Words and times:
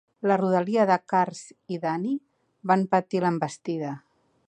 La 0.29 0.35
rodalia 0.39 0.85
de 0.91 0.95
Kars 1.13 1.43
i 1.77 1.81
d'Ani 1.85 2.17
van 2.73 2.89
patir 2.97 3.23
l'envestida. 3.27 3.95